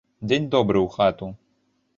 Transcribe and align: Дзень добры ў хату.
Дзень 0.29 0.47
добры 0.55 0.79
ў 0.85 0.95
хату. 0.97 1.31